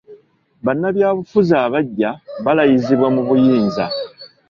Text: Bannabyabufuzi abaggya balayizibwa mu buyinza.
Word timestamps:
Bannabyabufuzi 0.65 1.53
abaggya 1.65 2.11
balayizibwa 2.45 3.07
mu 3.15 3.21
buyinza. 3.27 3.85